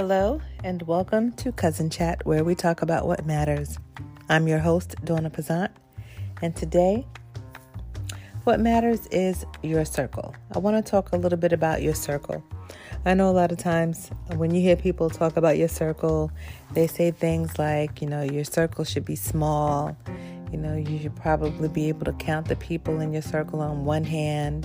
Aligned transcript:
Hello, 0.00 0.40
and 0.62 0.80
welcome 0.82 1.32
to 1.32 1.50
Cuzn 1.50 1.90
Chat, 1.90 2.24
where 2.24 2.44
we 2.44 2.54
talk 2.54 2.82
about 2.82 3.08
what 3.08 3.26
matters. 3.26 3.80
I'm 4.28 4.46
your 4.46 4.60
host, 4.60 4.94
Donna 5.04 5.28
Pazant, 5.28 5.70
and 6.40 6.54
today, 6.54 7.04
what 8.44 8.60
matters 8.60 9.08
is 9.08 9.44
your 9.60 9.84
circle. 9.84 10.36
I 10.54 10.60
want 10.60 10.76
to 10.76 10.88
talk 10.88 11.10
a 11.10 11.16
little 11.16 11.36
bit 11.36 11.52
about 11.52 11.82
your 11.82 11.94
circle. 11.94 12.44
I 13.04 13.14
know 13.14 13.28
a 13.28 13.32
lot 13.32 13.50
of 13.50 13.58
times 13.58 14.12
when 14.36 14.54
you 14.54 14.60
hear 14.60 14.76
people 14.76 15.10
talk 15.10 15.36
about 15.36 15.58
your 15.58 15.66
circle, 15.66 16.30
they 16.74 16.86
say 16.86 17.10
things 17.10 17.58
like, 17.58 18.00
you 18.00 18.06
know, 18.06 18.22
your 18.22 18.44
circle 18.44 18.84
should 18.84 19.04
be 19.04 19.16
small. 19.16 19.96
You 20.52 20.58
know, 20.58 20.76
you 20.76 21.00
should 21.00 21.16
probably 21.16 21.68
be 21.68 21.88
able 21.88 22.04
to 22.04 22.12
count 22.12 22.46
the 22.46 22.54
people 22.54 23.00
in 23.00 23.12
your 23.12 23.22
circle 23.22 23.60
on 23.60 23.84
one 23.84 24.04
hand. 24.04 24.64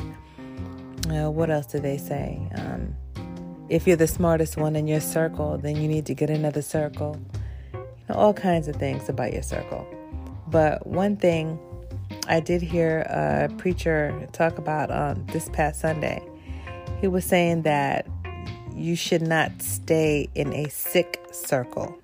You 1.07 1.11
know, 1.11 1.31
what 1.31 1.49
else 1.49 1.65
do 1.65 1.79
they 1.79 1.97
say? 1.97 2.39
Um, 2.53 2.95
if 3.73 3.87
you're 3.87 3.97
the 3.97 4.05
smartest 4.05 4.55
one 4.55 4.75
in 4.75 4.87
your 4.87 5.01
circle, 5.01 5.57
then 5.57 5.75
you 5.75 5.87
need 5.87 6.05
to 6.05 6.13
get 6.13 6.29
another 6.29 6.61
circle. 6.61 7.19
You 7.73 7.79
know, 8.07 8.15
all 8.15 8.31
kinds 8.31 8.67
of 8.67 8.75
things 8.75 9.09
about 9.09 9.33
your 9.33 9.41
circle. 9.41 9.87
But 10.47 10.85
one 10.85 11.17
thing 11.17 11.57
I 12.27 12.39
did 12.39 12.61
hear 12.61 12.99
a 13.09 13.49
preacher 13.57 14.27
talk 14.31 14.59
about 14.59 14.91
on 14.91 15.25
this 15.33 15.49
past 15.49 15.81
Sunday. 15.81 16.21
He 17.01 17.07
was 17.07 17.25
saying 17.25 17.63
that 17.63 18.05
you 18.75 18.95
should 18.95 19.23
not 19.23 19.51
stay 19.59 20.29
in 20.35 20.53
a 20.53 20.69
sick 20.69 21.19
circle. 21.31 21.97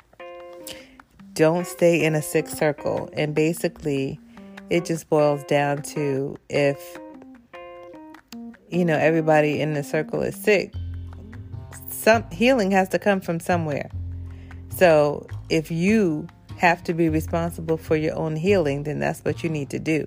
Don't 1.34 1.68
stay 1.68 2.04
in 2.04 2.16
a 2.16 2.22
sick 2.24 2.48
circle. 2.48 3.12
And 3.14 3.36
basically, 3.36 4.20
it 4.72 4.86
just 4.86 5.08
boils 5.08 5.44
down 5.44 5.84
to 5.84 6.36
if, 6.50 6.98
you 8.70 8.86
know, 8.86 8.98
everybody 8.98 9.62
in 9.62 9.76
the 9.76 9.84
circle 9.84 10.24
is 10.24 10.36
sick, 10.36 10.74
some 12.00 12.24
healing 12.32 12.72
has 12.72 12.88
to 12.90 12.98
come 12.98 13.20
from 13.20 13.42
somewhere. 13.42 13.92
So 14.70 15.28
if 15.50 15.70
you 15.70 16.28
have 16.58 16.82
to 16.86 16.94
be 16.94 17.10
responsible 17.10 17.76
for 17.76 17.98
your 17.98 18.16
own 18.16 18.38
healing, 18.38 18.84
then 18.84 19.00
that's 19.00 19.20
what 19.26 19.44
you 19.44 19.50
need 19.50 19.70
to 19.72 19.80
do. 19.80 20.06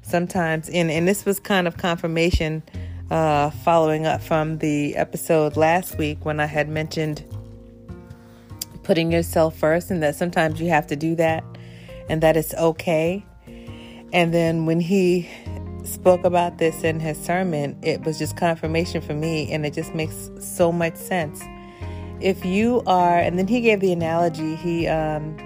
Sometimes, 0.00 0.70
and, 0.70 0.90
and 0.90 1.06
this 1.06 1.26
was 1.26 1.38
kind 1.38 1.68
of 1.68 1.76
confirmation 1.76 2.62
uh, 3.10 3.50
following 3.50 4.06
up 4.06 4.22
from 4.22 4.56
the 4.58 4.96
episode 4.96 5.58
last 5.58 5.98
week 5.98 6.24
when 6.24 6.40
I 6.40 6.46
had 6.46 6.66
mentioned 6.70 7.22
putting 8.82 9.12
yourself 9.12 9.54
first 9.54 9.90
and 9.90 10.02
that 10.02 10.14
sometimes 10.14 10.58
you 10.62 10.70
have 10.70 10.86
to 10.86 10.96
do 10.96 11.14
that 11.16 11.44
and 12.08 12.22
that 12.22 12.38
it's 12.38 12.54
okay. 12.54 13.22
And 14.14 14.32
then 14.32 14.64
when 14.64 14.80
he 14.80 15.28
spoke 15.84 16.24
about 16.24 16.58
this 16.58 16.84
in 16.84 17.00
his 17.00 17.18
sermon, 17.18 17.78
it 17.82 18.04
was 18.04 18.18
just 18.18 18.36
confirmation 18.36 19.00
for 19.00 19.14
me 19.14 19.50
and 19.52 19.64
it 19.64 19.74
just 19.74 19.94
makes 19.94 20.30
so 20.40 20.72
much 20.72 20.96
sense. 20.96 21.42
If 22.20 22.44
you 22.44 22.82
are, 22.86 23.18
and 23.18 23.38
then 23.38 23.46
he 23.46 23.60
gave 23.60 23.80
the 23.80 23.92
analogy, 23.92 24.56
he 24.56 24.88
um, 24.88 25.36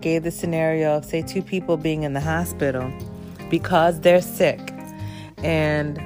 gave 0.00 0.22
the 0.22 0.30
scenario 0.30 0.96
of, 0.96 1.04
say, 1.04 1.22
two 1.22 1.42
people 1.42 1.76
being 1.76 2.04
in 2.04 2.12
the 2.12 2.20
hospital 2.20 2.92
because 3.50 4.00
they're 4.00 4.22
sick 4.22 4.72
and 5.42 5.98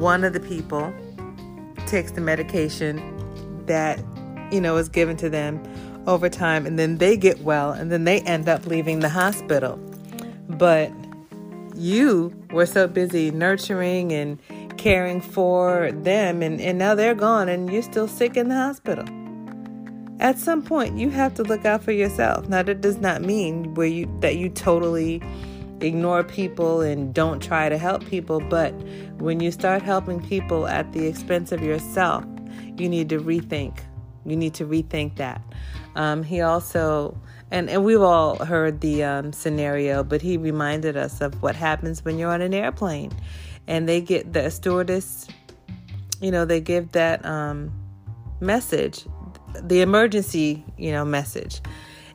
one 0.00 0.24
of 0.24 0.32
the 0.32 0.40
people 0.40 0.92
takes 1.86 2.12
the 2.12 2.20
medication 2.20 2.96
that 3.66 4.02
you 4.50 4.60
know 4.60 4.76
is 4.76 4.88
given 4.88 5.16
to 5.16 5.28
them 5.28 5.62
over 6.06 6.28
time 6.28 6.66
and 6.66 6.78
then 6.78 6.98
they 6.98 7.16
get 7.16 7.40
well 7.40 7.70
and 7.70 7.90
then 7.90 8.04
they 8.04 8.20
end 8.22 8.48
up 8.48 8.66
leaving 8.66 9.00
the 9.00 9.08
hospital 9.08 9.76
but 10.48 10.90
you 11.74 12.34
were 12.52 12.66
so 12.66 12.86
busy 12.86 13.30
nurturing 13.30 14.12
and 14.12 14.38
caring 14.78 15.20
for 15.20 15.90
them 15.92 16.42
and, 16.42 16.60
and 16.60 16.78
now 16.78 16.94
they're 16.94 17.14
gone 17.14 17.48
and 17.48 17.72
you're 17.72 17.82
still 17.82 18.08
sick 18.08 18.36
in 18.36 18.48
the 18.48 18.54
hospital 18.54 19.04
at 20.20 20.38
some 20.38 20.62
point 20.62 20.98
you 20.98 21.10
have 21.10 21.34
to 21.34 21.42
look 21.42 21.64
out 21.64 21.82
for 21.82 21.92
yourself 21.92 22.48
now 22.48 22.62
that 22.62 22.80
does 22.80 22.98
not 22.98 23.22
mean 23.22 23.74
where 23.74 23.86
you 23.86 24.08
that 24.20 24.36
you 24.36 24.48
totally 24.48 25.20
ignore 25.84 26.24
people 26.24 26.80
and 26.80 27.14
don't 27.14 27.40
try 27.42 27.68
to 27.68 27.78
help 27.78 28.04
people. 28.06 28.40
But 28.40 28.72
when 29.18 29.40
you 29.40 29.50
start 29.50 29.82
helping 29.82 30.20
people 30.26 30.66
at 30.66 30.92
the 30.92 31.06
expense 31.06 31.52
of 31.52 31.62
yourself, 31.62 32.24
you 32.76 32.88
need 32.88 33.08
to 33.10 33.20
rethink. 33.20 33.78
You 34.24 34.36
need 34.36 34.54
to 34.54 34.66
rethink 34.66 35.16
that. 35.16 35.42
Um, 35.96 36.22
he 36.22 36.40
also, 36.40 37.16
and, 37.50 37.70
and 37.70 37.84
we've 37.84 38.00
all 38.00 38.44
heard 38.44 38.80
the 38.80 39.04
um, 39.04 39.32
scenario, 39.32 40.02
but 40.02 40.22
he 40.22 40.36
reminded 40.36 40.96
us 40.96 41.20
of 41.20 41.40
what 41.42 41.56
happens 41.56 42.04
when 42.04 42.18
you're 42.18 42.32
on 42.32 42.40
an 42.40 42.54
airplane 42.54 43.12
and 43.66 43.88
they 43.88 44.00
get 44.00 44.32
the 44.32 44.50
stewardess, 44.50 45.26
you 46.20 46.30
know, 46.30 46.44
they 46.44 46.60
give 46.60 46.92
that 46.92 47.24
um, 47.24 47.72
message, 48.40 49.06
the 49.62 49.80
emergency, 49.80 50.64
you 50.76 50.92
know, 50.92 51.04
message. 51.04 51.60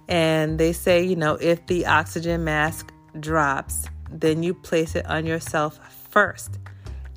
And 0.07 0.59
they 0.59 0.73
say, 0.73 1.03
you 1.03 1.15
know, 1.15 1.35
if 1.35 1.65
the 1.67 1.85
oxygen 1.85 2.43
mask 2.43 2.91
drops, 3.19 3.85
then 4.11 4.43
you 4.43 4.53
place 4.53 4.95
it 4.95 5.05
on 5.05 5.25
yourself 5.25 5.79
first. 6.09 6.59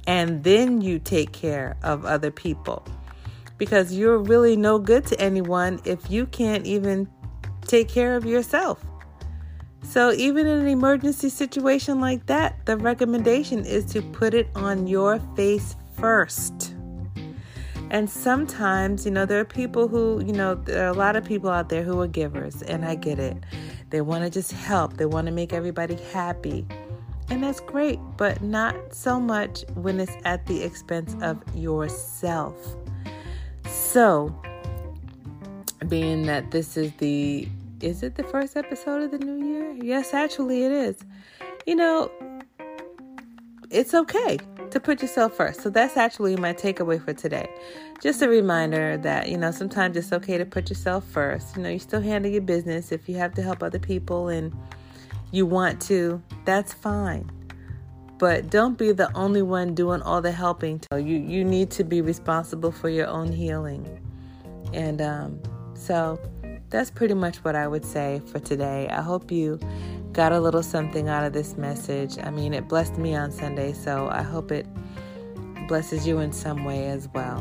And 0.06 0.44
then 0.44 0.80
you 0.80 0.98
take 0.98 1.32
care 1.32 1.76
of 1.82 2.04
other 2.04 2.30
people. 2.30 2.84
Because 3.58 3.92
you're 3.92 4.18
really 4.18 4.56
no 4.56 4.78
good 4.78 5.06
to 5.06 5.20
anyone 5.20 5.80
if 5.84 6.10
you 6.10 6.26
can't 6.26 6.66
even 6.66 7.08
take 7.66 7.88
care 7.88 8.16
of 8.16 8.24
yourself. 8.24 8.84
So, 9.84 10.12
even 10.12 10.46
in 10.46 10.60
an 10.60 10.68
emergency 10.68 11.28
situation 11.28 12.00
like 12.00 12.26
that, 12.26 12.64
the 12.66 12.76
recommendation 12.76 13.64
is 13.64 13.84
to 13.86 14.00
put 14.00 14.32
it 14.32 14.48
on 14.54 14.86
your 14.86 15.18
face 15.36 15.74
first. 15.98 16.74
And 17.90 18.08
sometimes, 18.08 19.04
you 19.04 19.10
know, 19.10 19.26
there 19.26 19.40
are 19.40 19.44
people 19.44 19.86
who, 19.88 20.24
you 20.24 20.32
know, 20.32 20.54
there 20.54 20.86
are 20.86 20.88
a 20.88 20.94
lot 20.94 21.14
of 21.14 21.24
people 21.24 21.50
out 21.50 21.68
there 21.68 21.82
who 21.82 22.00
are 22.00 22.06
givers, 22.06 22.62
and 22.62 22.84
I 22.84 22.94
get 22.94 23.18
it. 23.18 23.36
They 23.90 24.00
want 24.00 24.24
to 24.24 24.30
just 24.30 24.52
help, 24.52 24.96
they 24.96 25.04
want 25.04 25.26
to 25.26 25.32
make 25.32 25.52
everybody 25.52 25.96
happy. 26.12 26.64
And 27.28 27.42
that's 27.42 27.60
great, 27.60 27.98
but 28.16 28.42
not 28.42 28.94
so 28.94 29.20
much 29.20 29.64
when 29.74 30.00
it's 30.00 30.16
at 30.24 30.46
the 30.46 30.62
expense 30.62 31.14
of 31.20 31.42
yourself. 31.54 32.56
So, 33.92 34.34
being 35.86 36.22
that 36.22 36.50
this 36.50 36.78
is 36.78 36.92
the 36.94 37.46
is 37.82 38.02
it 38.02 38.14
the 38.14 38.24
first 38.24 38.56
episode 38.56 39.02
of 39.02 39.10
the 39.10 39.18
new 39.18 39.46
year? 39.46 39.76
Yes, 39.84 40.14
actually 40.14 40.64
it 40.64 40.72
is. 40.72 40.96
You 41.66 41.76
know, 41.76 42.10
it's 43.68 43.92
okay 43.92 44.38
to 44.70 44.80
put 44.80 45.02
yourself 45.02 45.36
first. 45.36 45.60
So 45.60 45.68
that's 45.68 45.98
actually 45.98 46.36
my 46.36 46.54
takeaway 46.54 47.04
for 47.04 47.12
today. 47.12 47.50
Just 48.00 48.22
a 48.22 48.30
reminder 48.30 48.96
that, 48.96 49.28
you 49.28 49.36
know, 49.36 49.50
sometimes 49.50 49.94
it's 49.98 50.10
okay 50.10 50.38
to 50.38 50.46
put 50.46 50.70
yourself 50.70 51.04
first. 51.04 51.54
You 51.54 51.62
know, 51.62 51.68
you 51.68 51.78
still 51.78 52.00
handle 52.00 52.32
your 52.32 52.40
business. 52.40 52.92
If 52.92 53.10
you 53.10 53.16
have 53.16 53.34
to 53.34 53.42
help 53.42 53.62
other 53.62 53.78
people 53.78 54.28
and 54.28 54.56
you 55.32 55.44
want 55.44 55.82
to, 55.82 56.22
that's 56.46 56.72
fine. 56.72 57.30
But 58.22 58.50
don't 58.50 58.78
be 58.78 58.92
the 58.92 59.10
only 59.16 59.42
one 59.42 59.74
doing 59.74 60.00
all 60.00 60.22
the 60.22 60.30
helping. 60.30 60.80
You 60.92 61.00
you 61.00 61.42
need 61.42 61.72
to 61.72 61.82
be 61.82 62.00
responsible 62.00 62.70
for 62.70 62.88
your 62.88 63.08
own 63.08 63.32
healing. 63.32 63.98
And 64.72 65.02
um, 65.02 65.40
so 65.74 66.20
that's 66.70 66.88
pretty 66.88 67.14
much 67.14 67.38
what 67.38 67.56
I 67.56 67.66
would 67.66 67.84
say 67.84 68.22
for 68.26 68.38
today. 68.38 68.86
I 68.90 69.02
hope 69.02 69.32
you 69.32 69.58
got 70.12 70.30
a 70.30 70.38
little 70.38 70.62
something 70.62 71.08
out 71.08 71.24
of 71.24 71.32
this 71.32 71.56
message. 71.56 72.16
I 72.22 72.30
mean, 72.30 72.54
it 72.54 72.68
blessed 72.68 72.96
me 72.96 73.16
on 73.16 73.32
Sunday, 73.32 73.72
so 73.72 74.08
I 74.08 74.22
hope 74.22 74.52
it 74.52 74.68
blesses 75.66 76.06
you 76.06 76.20
in 76.20 76.30
some 76.30 76.64
way 76.64 76.86
as 76.86 77.08
well. 77.12 77.40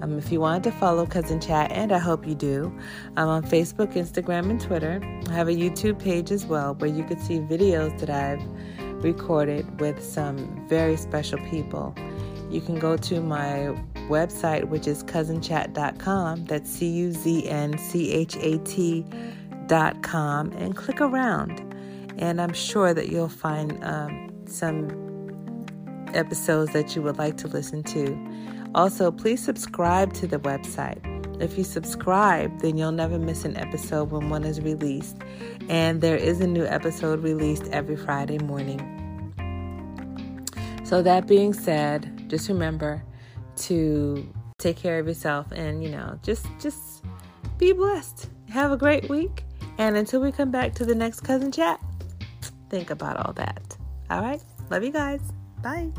Um, 0.00 0.16
if 0.16 0.32
you 0.32 0.40
wanted 0.40 0.62
to 0.62 0.72
follow 0.72 1.04
Cuzn 1.04 1.46
Chat, 1.46 1.70
and 1.72 1.92
I 1.92 1.98
hope 1.98 2.26
you 2.26 2.34
do, 2.34 2.72
I'm 3.18 3.28
on 3.28 3.42
Facebook, 3.42 3.92
Instagram, 3.96 4.48
and 4.48 4.58
Twitter. 4.58 4.98
I 5.28 5.32
have 5.34 5.48
a 5.48 5.54
YouTube 5.54 5.98
page 5.98 6.30
as 6.30 6.46
well 6.46 6.74
where 6.76 6.88
you 6.88 7.04
can 7.04 7.20
see 7.20 7.38
videos 7.38 8.00
that 8.00 8.08
I've 8.08 8.42
recorded 9.02 9.80
with 9.80 10.02
some 10.02 10.66
very 10.68 10.96
special 10.96 11.38
people. 11.50 11.94
You 12.50 12.60
can 12.60 12.78
go 12.78 12.96
to 12.96 13.20
my 13.20 13.76
website, 14.08 14.64
which 14.64 14.86
is 14.86 15.02
cuznchat.com. 15.04 16.44
That's 16.44 16.70
C 16.70 16.86
U 16.86 17.12
Z 17.12 17.48
N 17.48 17.78
C 17.78 18.12
H 18.12 18.36
A 18.36 18.58
T.com, 18.58 20.52
and 20.52 20.76
click 20.76 21.00
around 21.00 21.72
and 22.18 22.40
I'm 22.40 22.52
sure 22.52 22.94
that 22.94 23.08
you'll 23.08 23.28
find 23.28 23.82
um, 23.84 24.32
some 24.46 25.66
episodes 26.14 26.72
that 26.72 26.94
you 26.94 27.02
would 27.02 27.18
like 27.18 27.36
to 27.38 27.48
listen 27.48 27.82
to. 27.84 28.16
Also, 28.74 29.10
please 29.10 29.42
subscribe 29.42 30.12
to 30.14 30.26
the 30.26 30.38
website. 30.38 31.11
If 31.40 31.58
you 31.58 31.64
subscribe, 31.64 32.60
then 32.60 32.78
you'll 32.78 32.92
never 32.92 33.18
miss 33.18 33.44
an 33.44 33.56
episode 33.56 34.10
when 34.10 34.28
one 34.28 34.44
is 34.44 34.60
released. 34.60 35.16
And 35.68 36.00
there 36.00 36.16
is 36.16 36.40
a 36.40 36.46
new 36.46 36.64
episode 36.64 37.22
released 37.22 37.68
every 37.68 37.96
Friday 37.96 38.38
morning. 38.38 38.80
So, 40.84 41.02
that 41.02 41.26
being 41.26 41.52
said, 41.52 42.28
just 42.28 42.48
remember 42.48 43.02
to 43.56 44.28
take 44.58 44.76
care 44.76 44.98
of 44.98 45.06
yourself 45.06 45.50
and, 45.52 45.82
you 45.82 45.90
know, 45.90 46.18
just 46.22 46.46
just 46.60 47.04
be 47.58 47.72
blessed. 47.72 48.28
Have 48.50 48.72
a 48.72 48.76
great 48.76 49.08
week. 49.08 49.44
And 49.78 49.96
until 49.96 50.20
we 50.20 50.32
come 50.32 50.50
back 50.50 50.74
to 50.74 50.84
the 50.84 50.94
next 50.94 51.20
Cuzn 51.20 51.52
Chat, 51.52 51.80
think 52.68 52.90
about 52.90 53.16
all 53.24 53.32
that. 53.34 53.76
All 54.10 54.20
right. 54.20 54.42
Love 54.70 54.84
you 54.84 54.92
guys. 54.92 55.20
Bye. 55.62 55.92